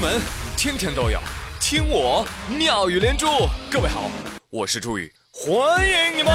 [0.00, 0.18] 闻
[0.56, 1.20] 天天都有，
[1.60, 3.26] 听我妙语连珠。
[3.70, 4.10] 各位好，
[4.48, 6.32] 我是朱宇，欢迎你们！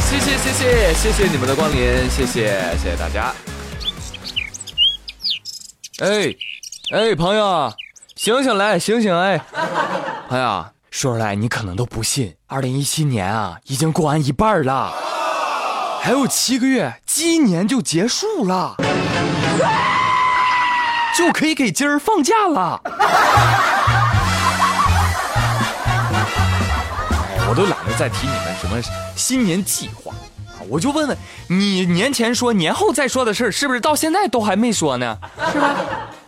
[0.00, 3.34] 谢谢谢谢谢谢你们的光临，谢谢谢谢大家。
[5.98, 6.34] 哎
[6.94, 7.70] 哎，朋友，
[8.14, 9.38] 醒醒来，醒醒哎！
[10.30, 14.90] 朋友，说出来你可能都不信，二零一七年啊，已经过完一半了，
[16.00, 18.76] 还有七个月，今年就结束了，
[21.16, 22.80] 就可以给今儿放假了。
[27.48, 28.76] 我都懒得再提你们什么
[29.14, 30.12] 新年计划
[30.48, 30.58] 啊！
[30.68, 31.16] 我就问问
[31.48, 35.16] 你，年前说年后再说的事儿，是不是到现在都还没说呢？
[35.52, 35.76] 是吧？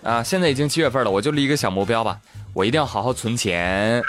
[0.04, 2.16] 啊，现在已经七月份了，我就立一个小目标吧，
[2.54, 4.00] 我一定要好好存钱，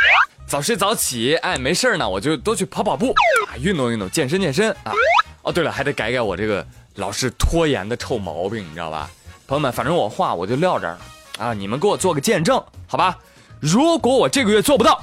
[0.48, 3.14] 早睡早起，哎，没事儿呢，我就多去跑跑步
[3.48, 4.94] 啊，运动运动，健身健身啊。
[5.42, 9.10] 哦，对了，还得改改我这个老是拖延的臭毛病，你知道吧？
[9.50, 11.00] 朋友们，反正我话我就撂这儿了
[11.40, 13.18] 啊，你们给我做个见证，好吧？
[13.60, 15.02] 如果我这个月做不到。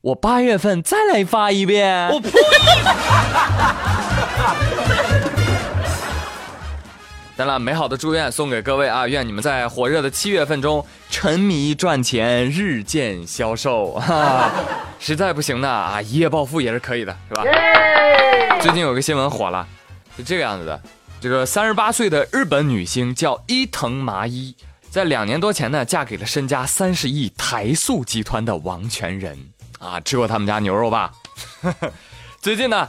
[0.00, 2.08] 我八月份再来发一遍。
[2.08, 2.30] 我呸！
[7.36, 9.06] 当然，美好的祝愿送给各位啊！
[9.06, 14.50] 愿你们在火热的七月份中沉迷赚钱，日渐消瘦哈啊！
[14.98, 17.44] 实在不行呢啊，一夜暴富也是可以的，是吧？
[18.58, 19.66] 最近有个新闻火了，
[20.16, 20.80] 是这个样子的：
[21.22, 24.56] 这个三十八岁的日本女星叫伊藤麻衣，
[24.90, 29.38] 在两年多前呢，嫁给了身家三十亿台塑集团的王权人。
[29.78, 31.12] 啊，吃过他们家牛肉吧？
[32.42, 32.88] 最近呢，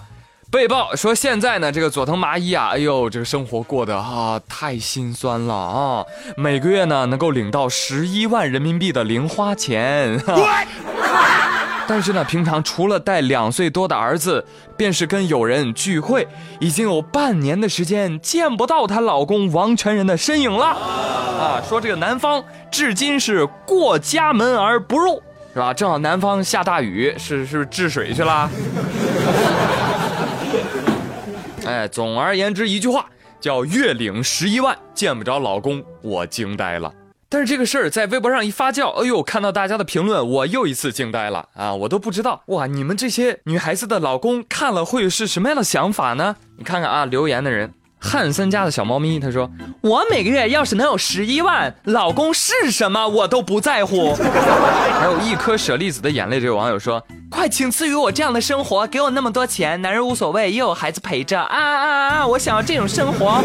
[0.50, 6.04] 被曝说现在呢，这个佐藤麻衣啊，哎呦，这个生活过得啊太心酸了啊！
[6.36, 10.20] 每个月呢能够领到十一万人民币的零花钱，
[11.88, 14.44] 但是呢，平常除了带两岁多的儿子，
[14.78, 16.28] 便是跟友人聚会，
[16.60, 20.66] 已经有半年的时间见不到她老公王全仁的身影了。
[20.66, 25.22] 啊，说这个男方至今是过家门而不入。
[25.54, 25.74] 是吧？
[25.74, 28.50] 正好南方下大雨，是是治水去了。
[31.68, 33.06] 哎，总而言之一句话，
[33.40, 36.92] 叫月领十一万见不着老公，我惊呆了。
[37.34, 41.74] 但是这个事儿在微博上一发酵，哎呦，看到大家的评论，我又一次惊呆了啊！
[41.74, 46.36] 我都不知道哇，你们这些女孩子的老公看了会是什么样的想法呢？
[46.60, 47.74] 你看看啊，留言的人。
[48.00, 49.50] 汉森家的小猫咪，他说
[49.82, 54.14] ：“我每个月要是能有十一万，老公是什么我都不在乎。
[55.00, 62.28] ”还有一颗舍利子的眼泪，这位网友说：“快请赐予我这样的生活，给我那么多钱，男人无所谓，又有孩子陪着啊啊啊！
[62.28, 63.42] 我想要这种生活。”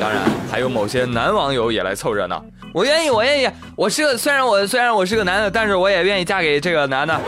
[0.00, 2.44] 当然，还有某些男网友也来凑热闹。
[2.72, 7.18] 我愿意，我愿意，我是个虽然我虽然我是个男的，但是我也愿意嫁给这个男的。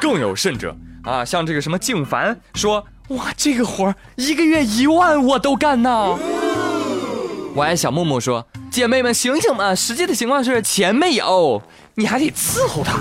[0.00, 0.74] 更有甚者
[1.04, 2.84] 啊，像这个什么静凡说。
[3.08, 6.14] 哇，这个活一个月一万我都干呐！
[7.54, 11.62] 我爱小木木说：“姐妹们醒醒吧，实际的情况是钱没有，
[11.94, 13.00] 你还得伺候他。”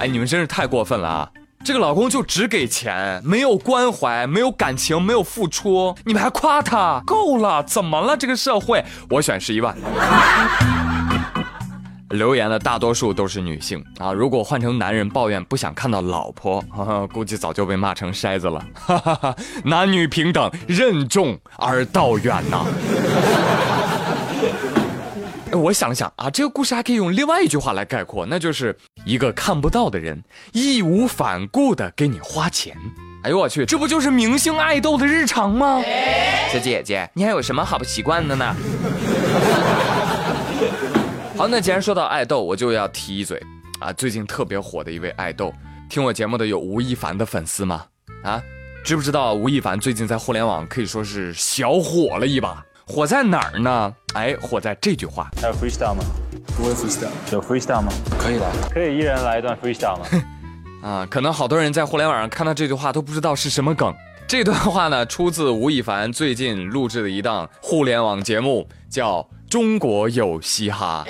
[0.00, 1.30] 哎，你们真是太过分了啊！
[1.64, 7.62] 这个老公就只给钱，没有关怀，没有感情，没有付出，你们还夸他，够了！
[7.62, 8.14] 怎么了？
[8.14, 9.74] 这个社会，我选十一万。
[12.10, 14.12] 留言的大多数都是女性啊！
[14.12, 16.62] 如果换成男人抱怨不想看到老婆，
[17.10, 18.62] 估计早就被骂成筛子了。
[18.74, 22.66] 哈哈哈，男女平等，任重而道远呐。
[25.52, 30.22] 我想想啊，这个故事还可以用另外一句话来概括，那就是一个看不到的人
[30.52, 32.76] 义无反顾的给你花钱。
[33.22, 35.82] 哎呦我去，这不就是明星爱豆的日常吗？
[36.52, 38.54] 小姐姐，你还有什么好不习惯的呢？
[41.36, 43.42] 好，那既然说到爱豆，我就要提一嘴
[43.80, 43.92] 啊！
[43.92, 45.52] 最近特别火的一位爱豆，
[45.88, 47.84] 听我节目的有吴亦凡的粉丝吗？
[48.22, 48.42] 啊，
[48.84, 52.64] 知不知道吴亦凡最近在互联网可以说是小火了一把？
[52.86, 53.94] 火在哪儿呢？
[54.14, 55.28] 哎，火在这句话。
[55.40, 56.04] 还有 freestyle 吗？
[56.56, 57.08] 不会 freestyle。
[57.32, 57.92] 有 freestyle 吗？
[58.18, 58.46] 可以的。
[58.70, 60.06] 可以一人来一段 freestyle 吗？
[60.82, 63.94] 啊，可能好多人在互联网上看到这句话都不知道是什么梗。
[64.26, 69.28] 这段话呢，出自吴亦凡最近录制的一档互联网节目，叫。
[69.50, 71.04] 中国有嘻哈，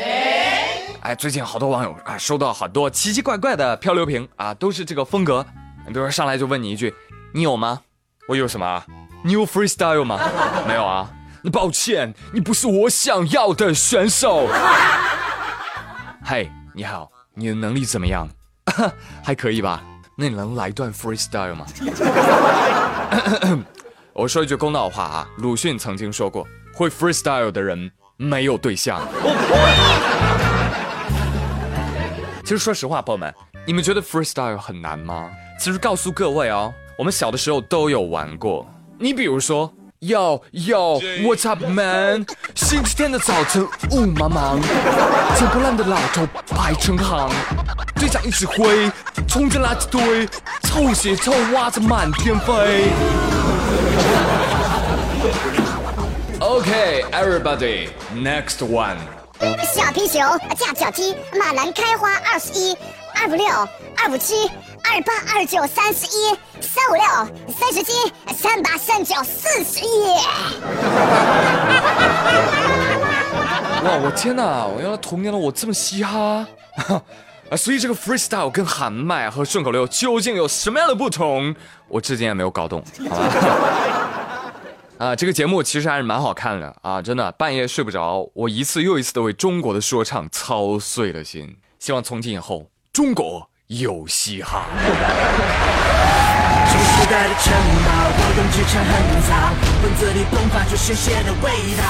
[1.00, 5.43] 哎，最近好多网友啊收到很多奇奇怪怪的漂流瓶啊，都是这个风格。
[5.87, 6.93] 比如说上来就问你一句，
[7.32, 7.81] 你有吗？
[8.29, 8.85] 我有什么？
[9.25, 10.20] 你有 freestyle 吗？
[10.69, 11.11] 没有啊。
[11.43, 14.47] 那抱歉，你不是我想要的选手。
[16.26, 18.26] 嘿，你好，你的能力怎么样？
[19.23, 19.82] 还可以吧？
[20.17, 21.67] 那你能来段 freestyle 吗？
[24.15, 27.91] 我说一句公道话啊，鲁迅曾经说过，会 freestyle 的人。
[28.17, 29.00] 没有对象。
[32.44, 33.35] 其实说实话，朋友们，
[33.67, 35.29] 你们觉得 freestyle 很难吗？
[35.59, 38.65] 其实告诉各位哦，我们小的时候都有玩过。
[39.00, 39.71] 你比如说
[40.05, 42.27] ，Yo Yo，What's up man？
[42.55, 44.61] 星期天的早晨雾茫茫，
[45.39, 47.31] 捡破烂的老头排成行，
[47.95, 48.91] 队长一指挥，
[49.27, 50.29] 冲进垃圾堆，
[50.65, 52.91] 臭鞋臭袜子满天飞。
[56.41, 58.99] OK，everybody，next one。
[59.75, 60.21] 小皮熊
[60.57, 62.77] 架脚踢，马兰开花二十一，
[63.15, 63.47] 二五六，
[63.97, 64.50] 二五七，
[64.85, 66.37] 二八二九三十一，
[66.75, 67.05] 三五六，
[67.55, 67.93] 三十七，
[68.35, 70.11] 三八三九四十一。
[73.85, 74.67] 哇，我天哪！
[74.67, 76.44] 我原来童年的我这么嘻哈
[77.49, 77.56] 啊！
[77.56, 81.55] 所以这个 freestyle 跟喊麦和顺口溜究竟有什么样的不同？
[81.87, 84.53] 我至今也没有搞懂，好吧？
[84.99, 87.00] 啊，这个节目其实还是蛮好看的啊！
[87.00, 91.56] 真的，半夜睡不着，我一次又一次的为中国的说唱操碎了心。
[91.79, 94.65] 希望从今以后，中国有嘻哈。
[96.66, 97.52] 新时代的城
[97.84, 99.31] 堡，我用技巧横扫，
[99.82, 101.82] 文字里迸发出鲜血的味道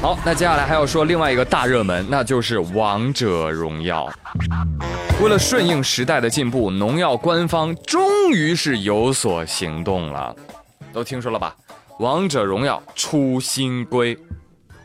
[0.00, 4.08] 好，那接下来还要说另外一个大热门，那就是《王者荣耀》。
[5.22, 10.34] 为了顺应时代的进步，农药官方终于是有所行动了。
[10.92, 11.54] 都听说了吧？
[11.98, 14.16] 王者荣耀出新规，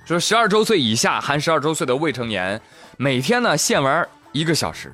[0.06, 2.60] 说十二周岁以下含十二周岁的未成年，
[2.98, 4.92] 每天呢限玩一个小时，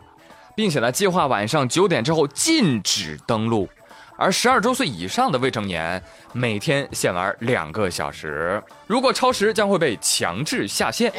[0.57, 3.69] 并且呢计划晚上九点之后禁止登录。
[4.18, 6.01] 而十二周岁以上的未成年，
[6.33, 11.13] 每天限玩两个小时，如果超时将会被强制下线。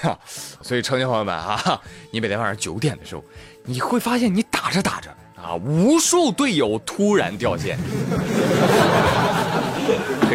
[0.62, 1.78] 所以成年朋友们啊，
[2.10, 3.22] 你每天晚上九点的时候，
[3.66, 7.76] 你会发现你打着打着啊，无数队友突然掉线。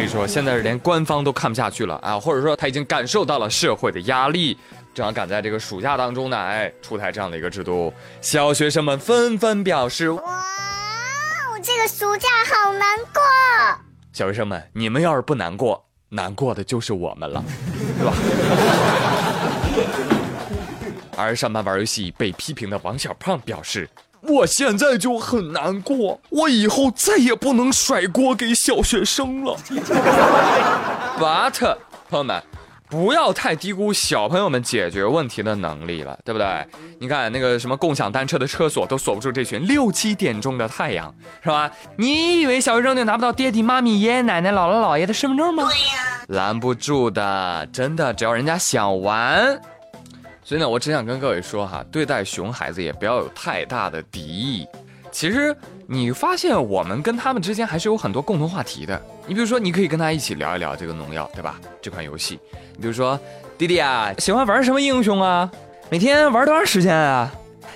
[0.08, 4.56] 说现在是连官方都看不下去了啊，或者说他已经感受到了社会的压力，
[4.94, 10.10] 正好赶在这个暑假当中呢，哎，出台这样的一个制度，小学生们纷纷表示。
[10.10, 10.22] 哇，
[11.52, 13.22] 我这个暑假好难过，
[14.12, 17.44] 小学生们，你们要是不难过，难过的就是我们了，
[17.98, 18.14] 对吧？
[21.16, 23.88] 而上班玩游戏被批评的王小胖表示
[24.22, 29.56] ：“我现在就很难过，我以后再也不能甩锅给小学生了。”
[31.18, 31.76] But，
[32.10, 32.42] 朋友们。
[32.90, 36.66] 不要太低估小朋友们解决问题的能力了，对不对？
[36.98, 41.14] 你看那个什么共享单车的车锁都锁不住这群六七点钟的太阳，
[41.44, 41.70] 是吧？
[41.98, 45.68] 你以为小学生就拿不到爹地妈咪、爷爷奶奶、姥姥姥爷的身份证吗？
[45.68, 49.60] 对呀，拦不住的，真的，只要人家想玩。
[50.48, 54.66] 所以呢，我只想跟各位说哈，对待熊孩子也不要有太大的敌意。
[55.12, 55.54] 其实
[55.86, 58.98] 你发现我们跟他们之间还是有很多共同话题的。
[59.26, 61.60] 你比如说，你可以跟他一起聊一聊这个农药，对吧？
[61.82, 62.40] 这款游戏。
[62.76, 63.20] 你比如说，
[63.58, 65.50] 弟弟啊，喜欢玩什么英雄啊？
[65.90, 67.30] 每天玩多长时间啊？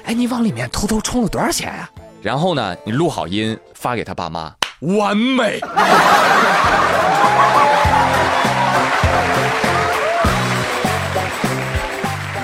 [0.05, 1.91] 哎，你往里面偷偷充了多少钱啊？
[2.23, 5.61] 然后呢，你录好音发给他爸妈，完美。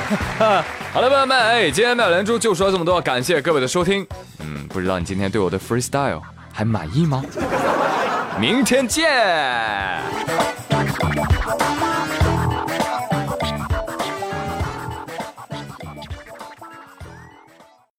[0.93, 4.07] 好了，朋友们，哎，今天妙连珠就说这么多，感谢各位的收听。
[4.41, 6.23] 嗯，不知道你今天对我的 freestyle
[6.53, 7.23] 还满意吗？
[8.41, 9.07] 明天见。